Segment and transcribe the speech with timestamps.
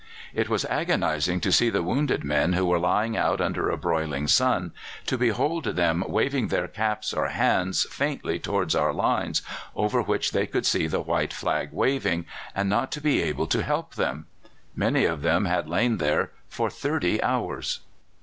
[0.33, 4.27] It was agonizing to see the wounded men who were lying out under a broiling
[4.27, 4.71] sun,
[5.05, 9.43] to behold them waving their caps or hands faintly towards our lines,
[9.75, 12.25] over which they could see the white flag waving,
[12.55, 14.25] and not to be able to help them.
[14.75, 17.81] Many of them had lain there for thirty hours.